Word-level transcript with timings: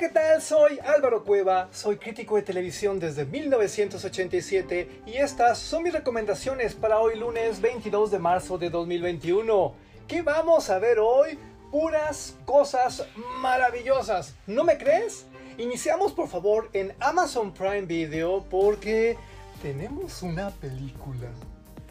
¿qué 0.00 0.08
tal? 0.08 0.40
Soy 0.40 0.78
Álvaro 0.78 1.24
Cueva, 1.24 1.68
soy 1.72 1.98
crítico 1.98 2.36
de 2.36 2.42
televisión 2.42 2.98
desde 2.98 3.26
1987 3.26 5.02
y 5.04 5.18
estas 5.18 5.58
son 5.58 5.82
mis 5.82 5.92
recomendaciones 5.92 6.74
para 6.74 7.00
hoy 7.00 7.18
lunes 7.18 7.60
22 7.60 8.10
de 8.10 8.18
marzo 8.18 8.56
de 8.56 8.70
2021. 8.70 9.74
¿Qué 10.08 10.22
vamos 10.22 10.70
a 10.70 10.78
ver 10.78 11.00
hoy? 11.00 11.38
Puras 11.70 12.34
cosas 12.46 13.06
maravillosas. 13.42 14.34
¿No 14.46 14.64
me 14.64 14.78
crees? 14.78 15.26
Iniciamos 15.58 16.14
por 16.14 16.28
favor 16.28 16.70
en 16.72 16.94
Amazon 16.98 17.52
Prime 17.52 17.82
Video 17.82 18.42
porque 18.48 19.18
tenemos 19.60 20.22
una 20.22 20.48
película 20.48 21.28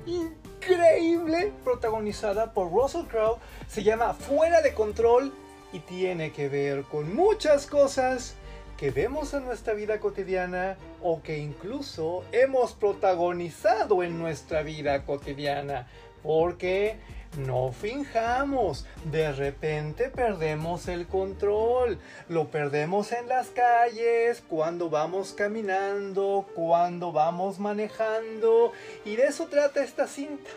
increíble 0.07 1.53
protagonizada 1.63 2.53
por 2.53 2.71
Russell 2.71 3.05
Crowe. 3.05 3.37
Se 3.67 3.83
llama 3.83 4.15
Fuera 4.15 4.63
de 4.63 4.73
Control 4.73 5.31
y 5.71 5.79
tiene 5.79 6.31
que 6.31 6.49
ver 6.49 6.83
con 6.83 7.15
muchas 7.15 7.67
cosas 7.67 8.35
que 8.77 8.91
vemos 8.91 9.33
en 9.33 9.43
nuestra 9.45 9.73
vida 9.73 9.99
cotidiana 9.99 10.77
o 11.01 11.21
que 11.21 11.37
incluso 11.37 12.23
hemos 12.31 12.73
protagonizado 12.73 14.03
en 14.03 14.17
nuestra 14.17 14.63
vida 14.63 15.05
cotidiana. 15.05 15.87
Porque 16.23 16.97
no 17.37 17.71
finjamos, 17.71 18.85
de 19.05 19.31
repente 19.31 20.09
perdemos 20.09 20.87
el 20.87 21.07
control, 21.07 21.99
lo 22.27 22.47
perdemos 22.47 23.11
en 23.11 23.27
las 23.27 23.49
calles, 23.49 24.43
cuando 24.49 24.89
vamos 24.89 25.33
caminando, 25.33 26.47
cuando 26.55 27.11
vamos 27.11 27.59
manejando, 27.59 28.71
y 29.05 29.15
de 29.15 29.27
eso 29.27 29.47
trata 29.47 29.83
esta 29.83 30.07
cinta. 30.07 30.49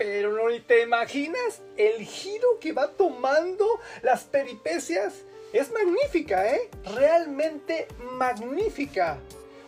Pero 0.00 0.32
no 0.32 0.44
te 0.66 0.80
imaginas 0.80 1.60
el 1.76 2.06
giro 2.06 2.58
que 2.58 2.72
va 2.72 2.88
tomando 2.92 3.66
las 4.00 4.24
peripecias. 4.24 5.26
Es 5.52 5.70
magnífica, 5.70 6.48
¿eh? 6.48 6.70
Realmente 6.96 7.86
magnífica. 8.14 9.18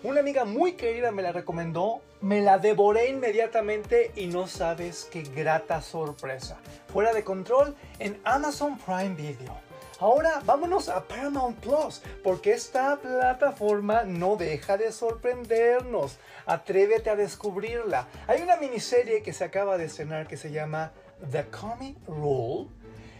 Una 0.02 0.20
amiga 0.20 0.46
muy 0.46 0.72
querida 0.72 1.10
me 1.10 1.20
la 1.20 1.32
recomendó, 1.32 2.00
me 2.22 2.40
la 2.40 2.56
devoré 2.56 3.10
inmediatamente 3.10 4.10
y 4.16 4.28
no 4.28 4.46
sabes 4.46 5.06
qué 5.12 5.20
grata 5.20 5.82
sorpresa. 5.82 6.58
Fuera 6.90 7.12
de 7.12 7.24
control 7.24 7.76
en 7.98 8.18
Amazon 8.24 8.78
Prime 8.78 9.14
Video. 9.14 9.71
Ahora 10.02 10.42
vámonos 10.44 10.88
a 10.88 11.06
Paramount 11.06 11.60
Plus, 11.60 12.02
porque 12.24 12.50
esta 12.50 12.96
plataforma 12.96 14.02
no 14.02 14.34
deja 14.34 14.76
de 14.76 14.90
sorprendernos. 14.90 16.18
Atrévete 16.44 17.08
a 17.08 17.14
descubrirla. 17.14 18.08
Hay 18.26 18.42
una 18.42 18.56
miniserie 18.56 19.22
que 19.22 19.32
se 19.32 19.44
acaba 19.44 19.78
de 19.78 19.84
estrenar 19.84 20.26
que 20.26 20.36
se 20.36 20.50
llama 20.50 20.90
The 21.30 21.46
Comic 21.50 21.96
Rule 22.08 22.68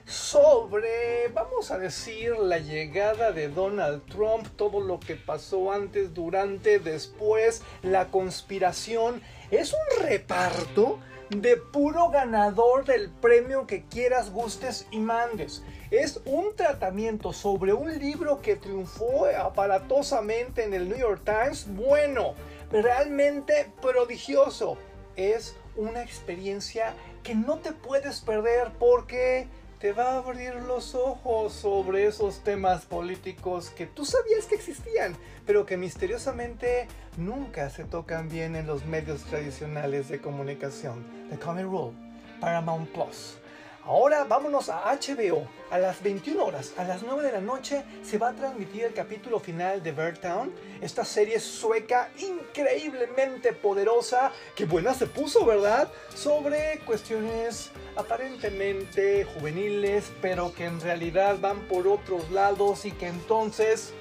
sobre, 0.07 1.29
vamos 1.33 1.71
a 1.71 1.79
decir, 1.79 2.37
la 2.37 2.59
llegada 2.59 3.31
de 3.31 3.47
Donald 3.47 4.05
Trump, 4.07 4.49
todo 4.57 4.81
lo 4.81 4.99
que 4.99 5.15
pasó 5.15 5.71
antes, 5.71 6.13
durante, 6.15 6.81
después, 6.81 7.63
la 7.83 8.09
conspiración. 8.09 9.23
Es 9.53 9.73
un 9.73 10.05
reparto 10.05 10.99
de 11.41 11.57
puro 11.57 12.11
ganador 12.11 12.85
del 12.85 13.09
premio 13.09 13.67
que 13.67 13.85
quieras, 13.85 14.31
gustes 14.31 14.87
y 14.91 14.99
mandes. 14.99 15.63
Es 15.91 16.21
un 16.27 16.55
tratamiento 16.55 17.33
sobre 17.33 17.73
un 17.73 17.99
libro 17.99 18.43
que 18.43 18.57
triunfó 18.57 19.27
aparatosamente 19.27 20.65
en 20.65 20.75
el 20.75 20.89
New 20.89 20.99
York 20.99 21.23
Times. 21.25 21.67
Bueno, 21.75 22.35
realmente 22.71 23.73
prodigioso. 23.81 24.77
Es 25.17 25.57
una 25.77 26.03
experiencia 26.03 26.95
que 27.23 27.35
no 27.35 27.59
te 27.59 27.73
puedes 27.73 28.21
perder 28.21 28.73
porque 28.79 29.49
te 29.83 29.93
va 29.93 30.13
a 30.13 30.19
abrir 30.19 30.55
los 30.55 30.95
ojos 30.95 31.53
sobre 31.53 32.07
esos 32.07 32.45
temas 32.45 32.87
políticos 32.87 33.71
que 33.71 33.85
tú 33.85 34.05
sabías 34.05 34.47
que 34.47 34.55
existían, 34.55 35.17
pero 35.45 35.67
que 35.67 35.77
misteriosamente 35.77 36.87
nunca 37.17 37.69
se 37.69 37.83
tocan 37.83 38.29
bien 38.29 38.55
en 38.55 38.69
los 38.69 38.87
medios 38.87 39.25
tradicionales 39.25 40.09
de 40.09 40.21
comunicación. 40.21 41.05
The 41.31 41.39
Common 41.41 41.65
Rule, 41.65 41.93
Paramount 42.41 42.91
Plus. 42.91 43.42
Ahora 43.85 44.23
vámonos 44.23 44.69
a 44.69 44.93
HBO. 44.95 45.49
A 45.71 45.79
las 45.79 46.03
21 46.03 46.45
horas, 46.45 46.73
a 46.77 46.85
las 46.85 47.03
9 47.03 47.23
de 47.23 47.33
la 47.33 47.41
noche, 47.41 47.83
se 48.05 48.17
va 48.17 48.29
a 48.29 48.33
transmitir 48.33 48.85
el 48.85 48.95
capítulo 48.95 49.41
final 49.41 49.83
de 49.83 49.93
Town. 50.21 50.53
esta 50.81 51.05
serie 51.05 51.41
sueca 51.41 52.11
increíblemente 52.19 53.53
poderosa, 53.53 54.31
que 54.55 54.67
buena 54.67 54.95
se 54.95 55.07
puso, 55.07 55.45
¿verdad? 55.45 55.91
Sobre 56.15 56.79
cuestiones 56.87 57.71
aparentemente 57.97 59.25
juveniles, 59.25 60.13
pero 60.21 60.53
que 60.55 60.67
en 60.67 60.81
realidad 60.81 61.39
van 61.41 61.61
por 61.63 61.89
otros 61.89 62.31
lados 62.31 62.85
y 62.85 62.93
que 62.93 63.09
entonces, 63.09 63.95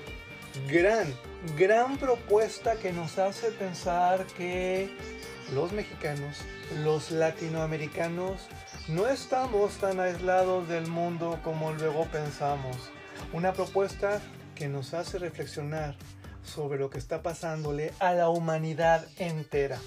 gran, 0.70 1.12
gran 1.58 1.98
propuesta 1.98 2.76
que 2.76 2.94
nos 2.94 3.18
hace 3.18 3.52
pensar 3.52 4.28
que 4.38 4.96
los 5.56 5.72
mexicanos, 5.72 6.38
los 6.84 7.12
latinoamericanos, 7.12 8.48
no 8.88 9.08
estamos 9.08 9.78
tan 9.78 10.00
aislados 10.00 10.68
del 10.68 10.88
mundo 10.88 11.40
como 11.44 11.72
luego 11.72 12.06
pensamos. 12.06 12.76
Una 13.32 13.54
propuesta 13.54 14.20
que 14.56 14.68
nos 14.68 14.94
hace 14.94 15.20
reflexionar 15.20 15.96
sobre 16.44 16.80
lo 16.80 16.90
que 16.90 16.98
está 16.98 17.22
pasándole 17.22 17.94
a 18.00 18.14
la 18.14 18.30
humanidad 18.30 19.06
entera. 19.18 19.78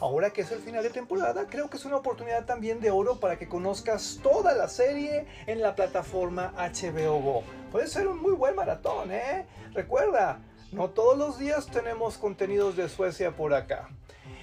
Ahora 0.00 0.30
que 0.30 0.42
es 0.42 0.52
el 0.52 0.60
final 0.60 0.84
de 0.84 0.90
temporada, 0.90 1.46
creo 1.48 1.68
que 1.68 1.76
es 1.76 1.84
una 1.84 1.96
oportunidad 1.96 2.44
también 2.44 2.80
de 2.80 2.90
oro 2.90 3.18
para 3.18 3.38
que 3.38 3.48
conozcas 3.48 4.20
toda 4.22 4.54
la 4.54 4.68
serie 4.68 5.26
en 5.46 5.60
la 5.60 5.74
plataforma 5.74 6.54
HBO 6.56 7.20
Go. 7.20 7.44
Puede 7.72 7.88
ser 7.88 8.06
un 8.06 8.22
muy 8.22 8.32
buen 8.32 8.54
maratón, 8.54 9.10
¿eh? 9.12 9.46
Recuerda, 9.72 10.38
no 10.70 10.90
todos 10.90 11.18
los 11.18 11.38
días 11.38 11.66
tenemos 11.66 12.18
contenidos 12.18 12.76
de 12.76 12.88
Suecia 12.88 13.32
por 13.32 13.52
acá. 13.52 13.88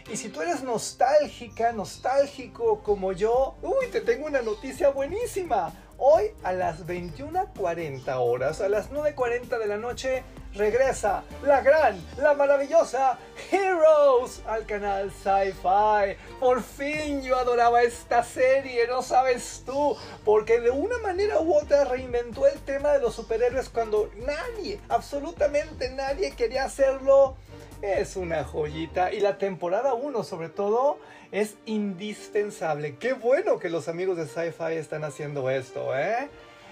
Y 0.09 0.17
si 0.17 0.29
tú 0.29 0.41
eres 0.41 0.63
nostálgica, 0.63 1.72
nostálgico 1.72 2.81
como 2.84 3.12
yo, 3.12 3.56
uy, 3.62 3.88
te 3.91 4.01
tengo 4.01 4.25
una 4.25 4.41
noticia 4.41 4.89
buenísima. 4.89 5.73
Hoy 5.97 6.31
a 6.44 6.51
las 6.51 6.88
21.40 6.88 8.03
horas, 8.17 8.59
a 8.59 8.69
las 8.69 8.91
9.40 8.91 9.59
de 9.59 9.67
la 9.67 9.78
noche, 9.78 10.23
regresa 10.53 11.23
la 11.44 11.61
gran, 11.61 12.03
la 12.17 12.34
maravillosa 12.34 13.19
Heroes 13.51 14.41
al 14.47 14.66
canal 14.66 15.11
Sci-Fi. 15.11 16.17
Por 16.40 16.63
fin 16.63 17.22
yo 17.22 17.38
adoraba 17.38 17.84
esta 17.84 18.23
serie, 18.23 18.88
no 18.88 19.03
sabes 19.03 19.63
tú, 19.66 19.95
porque 20.25 20.59
de 20.59 20.72
una 20.72 20.97
manera 20.97 21.40
u 21.40 21.53
otra 21.56 21.85
reinventó 21.85 22.47
el 22.47 22.59
tema 22.61 22.94
de 22.94 23.00
los 23.01 23.13
superhéroes 23.16 23.69
cuando 23.69 24.09
nadie, 24.25 24.79
absolutamente 24.90 25.91
nadie 25.91 26.31
quería 26.31 26.66
hacerlo 26.66 27.38
es 27.81 28.16
una 28.16 28.44
joyita 28.44 29.12
y 29.12 29.19
la 29.19 29.38
temporada 29.38 29.94
1 29.94 30.24
sobre 30.24 30.50
todo 30.50 31.00
es 31.31 31.56
indispensable. 31.66 32.96
Qué 32.97 33.14
bueno 33.14 33.59
que 33.59 33.69
los 33.69 33.88
amigos 33.88 34.18
de 34.18 34.28
Sci-Fi 34.28 34.75
están 34.75 35.03
haciendo 35.03 35.50
esto, 35.50 35.97
¿eh? 35.97 36.30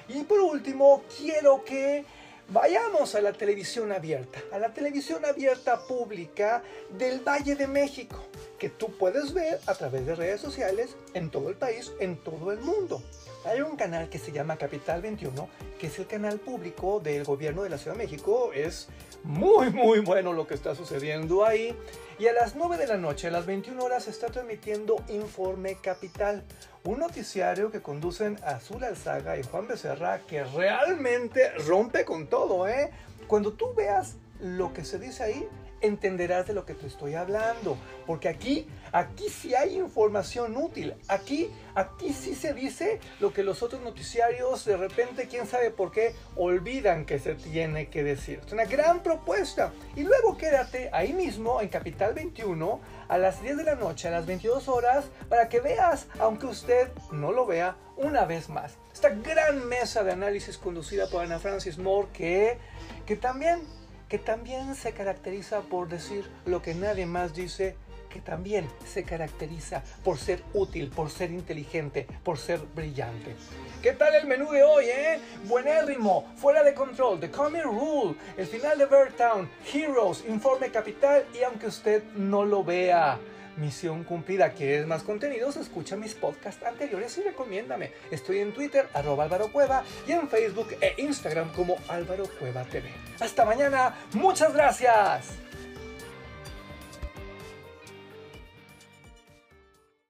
Y 0.07 0.23
por 0.23 0.39
último, 0.39 1.03
quiero 1.17 1.63
que 1.63 2.03
vayamos 2.49 3.15
a 3.15 3.21
la 3.21 3.33
televisión 3.33 3.91
abierta, 3.91 4.39
a 4.51 4.59
la 4.59 4.73
televisión 4.73 5.23
abierta 5.25 5.79
pública 5.87 6.63
del 6.89 7.19
Valle 7.19 7.55
de 7.55 7.67
México, 7.67 8.23
que 8.59 8.69
tú 8.69 8.95
puedes 8.97 9.33
ver 9.33 9.59
a 9.65 9.73
través 9.73 10.05
de 10.05 10.15
redes 10.15 10.41
sociales 10.41 10.95
en 11.13 11.31
todo 11.31 11.49
el 11.49 11.55
país, 11.55 11.91
en 11.99 12.17
todo 12.17 12.51
el 12.51 12.59
mundo. 12.59 13.01
Hay 13.45 13.61
un 13.61 13.77
canal 13.77 14.09
que 14.09 14.19
se 14.19 14.33
llama 14.33 14.57
Capital 14.57 15.01
21, 15.01 15.49
que 15.79 15.87
es 15.87 15.97
el 15.97 16.07
canal 16.07 16.39
público 16.39 16.99
del 16.99 17.23
gobierno 17.23 17.63
de 17.63 17.69
la 17.69 17.77
Ciudad 17.77 17.95
de 17.95 18.03
México. 18.03 18.51
Es 18.53 18.89
muy, 19.23 19.69
muy 19.71 19.99
bueno 19.99 20.33
lo 20.33 20.45
que 20.45 20.55
está 20.55 20.75
sucediendo 20.75 21.45
ahí. 21.45 21.73
Y 22.19 22.27
a 22.27 22.33
las 22.33 22.55
9 22.55 22.77
de 22.77 22.87
la 22.87 22.97
noche, 22.97 23.27
a 23.27 23.31
las 23.31 23.45
21 23.45 23.81
horas, 23.81 24.03
se 24.03 24.09
está 24.09 24.27
transmitiendo 24.27 24.97
Informe 25.07 25.77
Capital, 25.81 26.43
un 26.83 26.99
noticiario 26.99 27.71
que 27.71 27.81
conducen 27.81 28.37
Azul 28.43 28.83
Alzaga 28.83 29.37
y 29.37 29.43
Juan 29.43 29.67
Becerra, 29.67 30.19
que 30.27 30.43
realmente 30.43 31.49
rompe 31.65 32.03
con 32.03 32.27
todo, 32.27 32.67
¿eh? 32.67 32.91
Cuando 33.27 33.53
tú 33.53 33.73
veas 33.73 34.17
lo 34.41 34.73
que 34.73 34.83
se 34.83 34.99
dice 34.99 35.23
ahí, 35.23 35.47
entenderás 35.81 36.47
de 36.47 36.53
lo 36.53 36.65
que 36.65 36.73
te 36.73 36.87
estoy 36.87 37.15
hablando. 37.15 37.77
Porque 38.05 38.29
aquí, 38.29 38.67
aquí 38.91 39.29
sí 39.29 39.55
hay 39.55 39.77
información 39.77 40.57
útil. 40.57 40.93
Aquí, 41.07 41.51
aquí 41.75 42.13
sí 42.13 42.35
se 42.35 42.53
dice 42.53 42.99
lo 43.19 43.33
que 43.33 43.43
los 43.43 43.63
otros 43.63 43.81
noticiarios 43.81 44.65
de 44.65 44.77
repente, 44.77 45.27
quién 45.27 45.47
sabe 45.47 45.71
por 45.71 45.91
qué, 45.91 46.15
olvidan 46.35 47.05
que 47.05 47.19
se 47.19 47.35
tiene 47.35 47.89
que 47.89 48.03
decir. 48.03 48.41
Es 48.45 48.51
una 48.51 48.65
gran 48.65 49.03
propuesta. 49.03 49.73
Y 49.95 50.03
luego 50.03 50.37
quédate 50.37 50.89
ahí 50.93 51.13
mismo 51.13 51.61
en 51.61 51.69
Capital 51.69 52.13
21 52.13 52.79
a 53.07 53.17
las 53.17 53.41
10 53.41 53.57
de 53.57 53.63
la 53.63 53.75
noche, 53.75 54.07
a 54.07 54.11
las 54.11 54.25
22 54.25 54.67
horas, 54.67 55.05
para 55.29 55.49
que 55.49 55.59
veas, 55.59 56.07
aunque 56.19 56.45
usted 56.45 56.89
no 57.11 57.31
lo 57.31 57.45
vea, 57.45 57.75
una 57.97 58.25
vez 58.25 58.49
más. 58.49 58.77
Esta 58.93 59.09
gran 59.09 59.67
mesa 59.67 60.03
de 60.03 60.11
análisis 60.11 60.57
conducida 60.57 61.07
por 61.09 61.23
Ana 61.23 61.39
Francis 61.39 61.77
Moore 61.77 62.09
que, 62.13 62.57
que 63.05 63.15
también 63.15 63.61
que 64.09 64.17
también 64.17 64.75
se 64.75 64.91
caracteriza 64.91 65.61
por 65.61 65.87
decir 65.87 66.29
lo 66.45 66.61
que 66.61 66.73
nadie 66.73 67.05
más 67.05 67.33
dice 67.33 67.75
que 68.09 68.19
también 68.21 68.67
se 68.85 69.03
caracteriza 69.03 69.83
por 70.03 70.17
ser 70.17 70.41
útil, 70.53 70.89
por 70.89 71.11
ser 71.11 71.29
inteligente, 71.29 72.07
por 72.23 72.39
ser 72.39 72.59
brillante. 72.75 73.35
¿Qué 73.83 73.93
tal 73.93 74.15
el 74.15 74.25
menú 74.25 74.51
de 74.51 74.63
hoy, 74.63 74.85
eh? 74.85 75.19
Buenérrimo, 75.45 76.25
fuera 76.35 76.63
de 76.63 76.73
control, 76.73 77.19
The 77.19 77.29
Comic 77.29 77.63
Rule, 77.63 78.15
el 78.35 78.47
final 78.47 78.79
de 78.79 78.87
Town, 79.15 79.49
Heroes, 79.71 80.25
Informe 80.27 80.71
Capital 80.71 81.23
y 81.39 81.43
aunque 81.43 81.67
usted 81.67 82.03
no 82.15 82.43
lo 82.43 82.63
vea, 82.63 83.19
misión 83.57 84.03
cumplida. 84.03 84.51
¿Quieres 84.51 84.87
más 84.87 85.03
contenidos? 85.03 85.57
Escucha 85.57 85.95
mis 85.95 86.13
podcasts 86.13 86.63
anteriores 86.63 87.17
y 87.17 87.21
recomiéndame. 87.21 87.91
Estoy 88.11 88.39
en 88.39 88.53
Twitter, 88.53 88.87
arroba 88.93 89.25
Álvaro 89.25 89.51
Cueva, 89.51 89.83
y 90.07 90.11
en 90.11 90.27
Facebook 90.27 90.75
e 90.81 90.95
Instagram 90.97 91.51
como 91.53 91.77
Álvaro 91.87 92.25
Cueva 92.39 92.63
TV. 92.63 92.89
Hasta 93.19 93.45
mañana, 93.45 93.95
muchas 94.13 94.53
gracias. 94.53 95.27